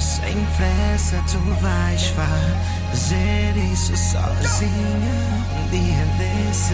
Sem 0.00 0.46
pressa 0.56 1.22
tu 1.30 1.38
vais 1.60 2.02
fazer 2.08 3.56
isso 3.72 3.96
sozinha 3.96 5.16
um 5.56 5.68
dia 5.70 6.06
desses. 6.18 6.70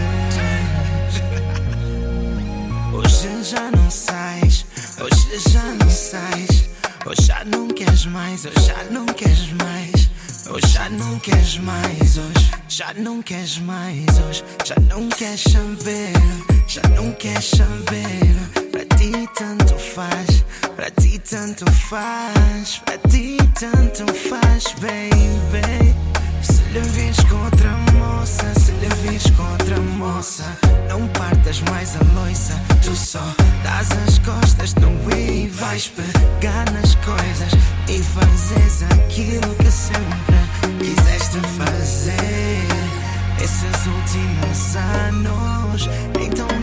Hoje 2.92 3.44
já 3.44 3.70
não 3.70 3.90
sais, 3.90 4.66
hoje 5.00 5.50
já 5.50 5.62
não 5.62 5.90
sais. 5.90 6.66
Hoje 7.06 7.22
já 7.22 7.44
não 7.44 7.68
queres 7.68 8.04
mais, 8.06 8.44
hoje 8.44 8.66
já 8.66 8.82
não 8.90 9.06
queres 9.06 9.52
mais. 9.52 10.10
Hoje 10.48 10.68
já 10.68 10.88
não 10.90 11.18
queres 11.18 11.58
mais, 11.58 12.18
hoje 12.18 12.50
já 12.68 12.94
não 12.94 13.20
queres 13.20 13.58
mais, 13.58 14.06
hoje 14.28 14.44
já 14.64 14.76
não 14.88 15.08
queres 15.08 15.42
saber, 15.42 16.12
já 16.68 16.82
não 16.94 17.12
queres 17.12 17.50
saber. 17.50 18.70
Para 18.70 18.84
ti 18.96 19.28
tanto 19.34 19.76
faz, 19.76 20.44
para 20.76 20.90
ti 20.92 21.18
tanto 21.18 21.70
faz, 21.72 22.80
para 22.84 22.98
ti 23.08 23.36
tanto 23.58 24.06
faz, 24.14 24.64
baby. 24.80 25.94
Se 26.42 26.62
lhe 26.72 26.80
vis 26.80 27.16
com 27.24 27.44
outra 27.44 27.70
moça, 27.94 28.54
se 28.60 28.70
lhe 28.72 29.10
vis 29.10 29.24
com 29.36 29.42
outra 29.42 29.80
moça, 29.80 30.44
não 30.88 31.08
partas 31.08 31.60
mais 31.62 31.96
a 31.96 32.20
loiça, 32.20 32.54
tu 32.84 32.94
só 32.94 33.34
dás 33.64 33.88
as 34.06 34.18
costas 34.20 34.74
no 34.74 34.96
e 35.12 35.48
vais 35.48 35.88
pegar 35.88 36.70
nas 36.72 36.94
coisas 36.96 37.52
e 37.88 38.02
fazes 38.02 38.82
aquilo 38.84 39.54
que 39.56 39.70
sempre 39.70 40.35
Esses 43.86 43.94
últimos 43.94 44.76
anos, 44.76 45.88
então, 46.20 46.55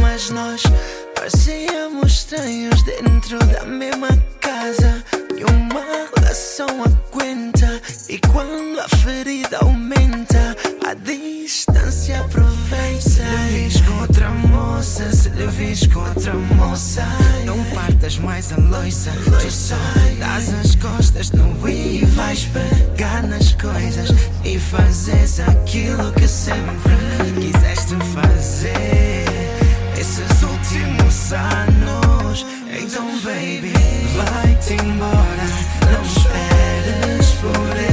mas 0.00 0.30
nós 0.30 0.62
parecíamos 1.14 2.12
estranhos 2.12 2.82
dentro 2.82 3.38
da 3.38 3.64
mesma 3.64 4.08
casa. 4.40 5.04
E 5.36 5.44
uma 5.44 5.82
relação 6.14 6.68
aguenta. 6.84 7.80
E 8.08 8.18
quando 8.18 8.80
a 8.80 8.88
ferida 8.98 9.58
aumenta, 9.58 10.56
a 10.86 10.94
distância 10.94 12.20
aproveita. 12.20 13.00
Se 13.00 13.22
lhe 13.22 13.68
vis 13.68 13.80
com 13.80 14.00
outra 14.00 14.28
moça, 14.30 15.12
se 15.12 15.28
lhe 15.30 15.46
vis 15.46 15.86
com 15.86 16.00
outra 16.00 16.34
moça, 16.34 17.06
não 17.46 17.64
partas 17.74 18.18
mais 18.18 18.52
a 18.52 18.56
loiça. 18.56 19.10
Tu 19.40 19.50
só 19.50 19.76
dás 20.18 20.52
as 20.54 20.74
costas 20.76 21.30
no 21.30 21.68
e 21.68 22.04
vais 22.04 22.44
pegar 22.46 23.22
nas 23.22 23.52
coisas 23.52 24.10
e 24.44 24.58
fazes 24.58 25.40
aquilo 25.40 26.12
que 26.12 26.28
sempre 26.28 26.92
quiseste 27.40 27.96
fazer. 28.14 29.31
Esses 30.02 30.42
últimos 30.42 31.32
anos, 31.32 32.44
então, 32.68 33.06
baby, 33.20 33.72
vai-te 34.16 34.72
embora. 34.72 35.46
Não 35.92 36.02
esperes 36.02 37.30
por 37.40 37.76
ele, 37.76 37.91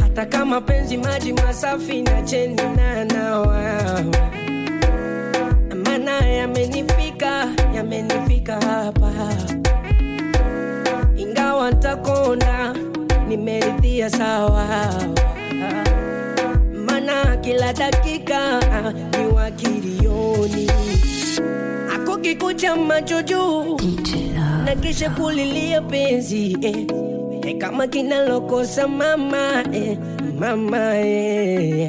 Hata 0.00 0.26
kama 0.26 0.60
penzi 0.60 0.96
maji 0.96 1.32
masafi 1.32 2.02
na 2.02 2.22
cheni 2.22 2.56
na 2.76 3.04
nawa, 3.04 3.80
maana 5.84 6.26
yamenifika, 6.26 7.48
yamenifika 7.74 8.60
hapa, 8.60 9.12
ingawa 11.16 11.70
ntakonda, 11.70 12.74
nimeridhia 13.28 14.10
sawa, 14.10 14.66
mana 16.86 17.36
kila 17.36 17.72
dakika 17.72 18.60
ni 19.18 19.26
wakilioni, 19.34 20.70
akukikucha 21.94 22.76
macho 22.76 23.22
juu 23.22 23.80
na 24.64 24.74
kisha 24.76 25.10
kulilia 25.10 25.80
penzi 25.82 26.56
eh. 26.62 26.86
Eh, 27.48 27.56
kama 27.58 27.86
kinalokosa 27.86 28.84
mama 28.88 29.64
eh, 29.72 29.96
mama 30.38 30.96
eh. 31.00 31.88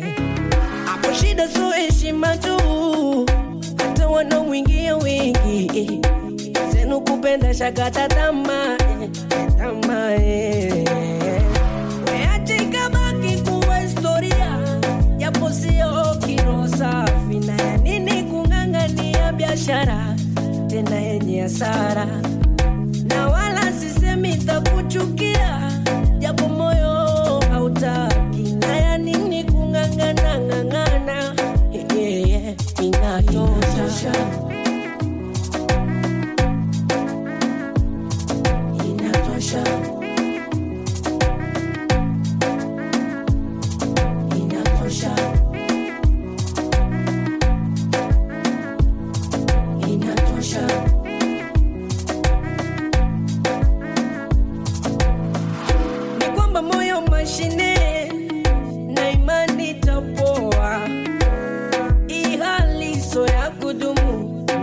Hapo 0.86 1.12
shida 1.14 1.48
so 1.48 1.70
heshima 1.72 2.38
tu, 2.38 2.56
hata 3.78 4.08
wanaoingia 4.08 4.96
wingi 4.96 5.72
eh. 5.80 6.00
zenu 6.72 7.02
kupenda 7.02 7.54
shakata 7.54 8.08
tama 8.08 8.78
eh, 9.02 9.10
tama 9.58 10.14
eh. 10.16 10.86
Weache 12.12 12.56
ikabaki 12.56 13.38
kuwa 13.50 13.78
historia, 13.78 14.58
japo 15.18 15.50
sio 15.52 16.16
kiro 16.26 16.68
safi, 16.68 17.40
na 17.48 17.54
ya 17.64 17.78
nini 17.78 18.24
kung'ang'ania 18.24 19.32
biashara 19.34 20.16
tena 20.68 20.96
yenye 20.96 21.42
hasara 21.42 22.08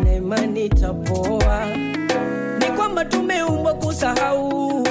na 0.04 0.12
nitapoa. 0.46 1.66
Ni 2.58 2.66
kwamba 2.76 3.04
tumeumbwa 3.04 3.74
kusahau 3.74 4.86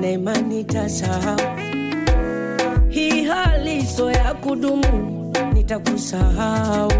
na 0.00 0.10
imani. 0.10 0.64
Hii 2.88 3.24
hali 3.24 3.86
so 3.86 4.10
ya 4.10 4.34
kudumu, 4.34 5.32
nitakusahau 5.54 6.92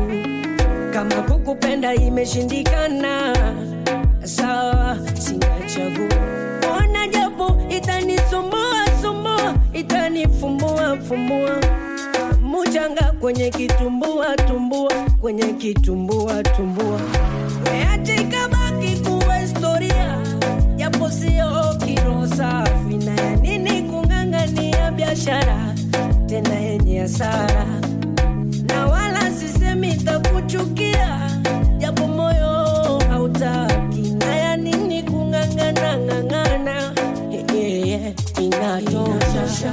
kama 0.93 1.15
kukupenda 1.23 1.95
imeshindikana. 1.95 3.37
Sawa, 4.25 4.99
sina 5.19 5.47
chaguo. 5.75 6.09
Ona 6.79 7.07
japo 7.09 7.57
itanisumbua 7.69 8.87
sumbua, 9.03 9.55
itanifumbua 9.73 10.97
fumbua 11.09 11.61
muchanga 12.83 13.13
kwenye 13.21 13.51
kitumbua 13.51 14.37
tumbua, 14.37 14.93
kwenye 15.21 15.53
kitumbua 15.53 16.43
tumbua, 16.43 17.01
weache 17.73 18.15
ikabaki 18.15 18.97
kuwa 18.97 19.37
historia, 19.37 20.19
japo 20.77 21.11
sio 21.11 21.75
kiro 21.87 22.27
safi. 22.37 22.97
Na 23.05 23.15
ya 23.23 23.37
nini 23.37 23.83
kung'ang'ania 23.83 24.91
biashara 24.91 25.75
tena 26.27 26.55
yenye 26.55 26.99
hasara 27.01 27.67
na 28.69 28.87
wala 28.87 29.31
sisemi 29.31 29.95
takuchukia, 29.95 31.31
japo 31.79 32.07
moyo 32.07 32.99
hautaki. 33.11 34.01
Na 34.19 34.37
ya 34.37 34.57
nini 34.57 35.03
kung'ang'ana 35.03 35.99
ng'ang'ana, 35.99 36.93
yeah, 37.31 37.55
yeah, 37.55 37.87
yeah. 37.87 38.13
inatosha, 38.41 38.91
inatosha, 38.91 39.71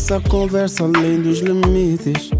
essa 0.00 0.18
conversa 0.30 0.84
além 0.84 1.20
dos 1.20 1.40
limites. 1.40 2.30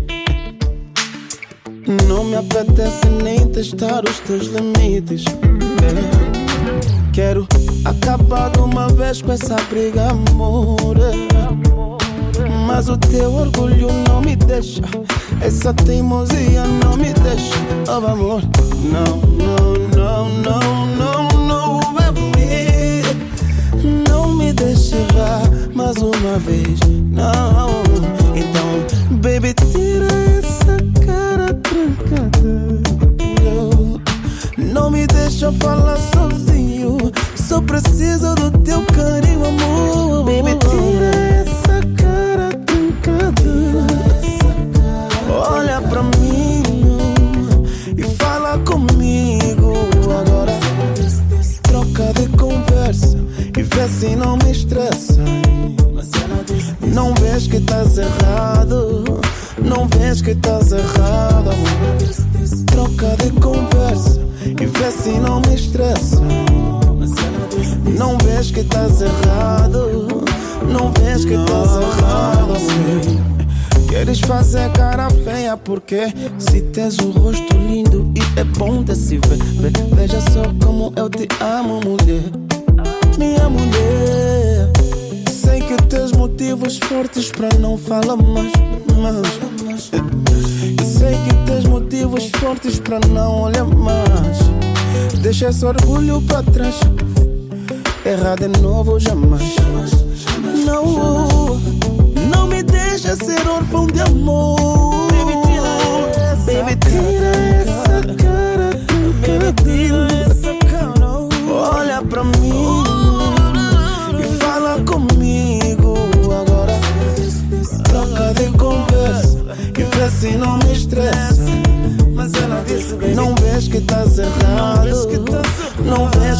Não 2.09 2.25
me 2.25 2.37
apetece 2.37 3.07
nem 3.23 3.47
testar 3.49 4.03
os 4.09 4.19
teus 4.21 4.47
limites. 4.47 5.25
É. 5.85 7.13
Quero 7.13 7.47
acabar 7.85 8.51
de 8.51 8.61
uma 8.61 8.89
vez 8.89 9.21
com 9.21 9.33
essa 9.33 9.57
briga, 9.69 10.09
amor. 10.09 10.97
é. 10.97 12.49
Mas 12.67 12.89
o 12.89 12.97
teu 12.97 13.31
orgulho 13.31 13.89
não 14.09 14.23
me 14.23 14.37
deixa. 14.37 14.81
Essa 15.43 15.75
teimosia 15.75 16.65
não 16.83 16.97
me 16.97 17.13
deixa. 17.13 17.55
Oh, 17.89 18.07
amor, 18.07 18.43
não, 18.91 19.17
não, 19.37 19.75
não, 19.95 20.29
não, 20.31 20.87
não, 20.97 21.29
não, 21.47 21.93
baby. 21.93 23.03
Não 24.09 24.35
me 24.35 24.51
deixe 24.55 24.97
errar 24.97 25.50
mais 25.91 26.03
uma 26.03 26.39
vez, 26.39 26.79
não. 27.11 27.83
Então, 28.37 29.17
baby, 29.17 29.53
tira 29.55 30.07
essa 30.39 30.77
cara 31.05 31.53
trancada. 31.55 32.81
Não 34.57 34.89
me 34.89 35.05
deixa 35.09 35.51
falar 35.53 35.97
sozinho. 36.15 36.97
Só 37.35 37.61
preciso 37.61 38.37
do 38.37 38.53
teu 38.61 38.83
carinho, 38.87 39.45
amor. 39.45 40.25
Baby, 40.27 40.57
tira 40.61 41.11
essa 41.41 41.81
cara 41.97 42.51
trancada. 42.67 43.51
Olha 45.29 45.81
pra 45.83 46.05
mim 46.05 46.63
e 47.97 48.03
fala 48.17 48.59
comigo 48.59 49.73
agora. 50.21 50.53
Troca 51.63 52.13
de 52.15 52.29
conversa 52.37 53.19
e 53.57 53.63
vê 53.63 53.89
se 53.89 54.15
não 54.15 54.37
me 54.37 54.53
que 57.51 57.57
estás 57.57 57.99
errado, 57.99 59.05
não 59.63 59.89
vês 59.89 60.23
que 60.23 60.31
estás 60.31 60.73
errado. 60.73 61.51
Troca 62.67 63.17
de 63.17 63.31
conversa 63.41 64.21
e 64.45 64.67
vê 64.67 64.91
se 64.91 65.11
não 65.19 65.41
me 65.41 65.55
estressa. 65.55 66.21
Não 67.99 68.17
vês 68.19 68.51
que 68.51 68.61
estás 68.61 69.03
errado, 69.03 70.09
não 70.73 70.93
vês 70.93 71.25
que 71.25 71.35
estás 71.35 71.71
errado. 71.77 72.55
Queres 73.89 74.21
fazer 74.21 74.71
cara 74.73 75.09
feia 75.25 75.57
porque 75.57 76.13
se 76.39 76.61
tens 76.63 76.99
um 77.01 77.11
rosto 77.11 77.57
lindo 77.57 78.13
e 78.17 78.41
é 78.41 78.45
bom 78.45 78.83
de 78.85 78.95
se 78.95 79.19
ver. 79.19 79.37
Ve- 79.37 79.95
Veja 79.97 80.21
só 80.33 80.43
como 80.65 80.93
eu 80.97 81.11
te 81.11 81.27
amo, 81.41 81.81
mulher. 81.85 82.23
Minha 83.19 83.49
mulher. 83.51 84.00
Motivos 86.61 86.89
fortes 86.89 87.33
para 87.33 87.59
não 87.59 87.79
falar 87.79 88.17
mais. 88.17 88.53
Mas 89.01 89.17
eu 89.17 90.85
sei 90.85 91.13
que 91.13 91.47
tens 91.47 91.65
motivos 91.65 92.31
fortes 92.39 92.79
para 92.79 93.01
não 93.09 93.45
olhar 93.45 93.65
mais. 93.65 94.39
Deixa 95.23 95.49
esse 95.49 95.65
orgulho 95.65 96.21
para 96.21 96.43
trás. 96.43 96.75
Errar 98.05 98.37
de 98.37 98.49
novo 98.61 99.01
jamais. 99.01 99.57
Não, 100.67 101.59
não 102.29 102.47
me 102.47 102.63
deixa 102.63 103.17
ser 103.17 103.49
órfão 103.49 103.87
de 103.87 104.03
amor. 104.03 104.90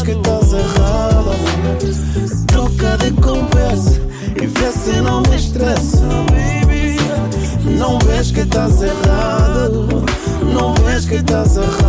Vês 0.01 0.03
que 0.03 0.13
estás 0.13 0.53
errado. 0.55 1.31
Troca 2.47 2.97
de 2.97 3.11
conversa 3.21 4.01
e 4.41 4.47
vê 4.47 4.73
se 4.73 5.01
não 5.03 5.21
me 5.23 5.37
estressa. 5.37 6.01
Não 7.79 7.99
vês 7.99 8.31
que 8.31 8.41
estás 8.41 8.81
errado. 8.81 10.05
Não 10.55 10.75
vês 10.85 11.05
que 11.05 11.17
estás 11.17 11.57
errado. 11.57 11.80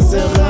Vês 0.00 0.43